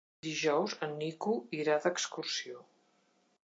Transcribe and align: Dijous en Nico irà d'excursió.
Dijous 0.27 0.73
en 0.87 0.95
Nico 1.03 1.35
irà 1.59 1.77
d'excursió. 1.85 2.67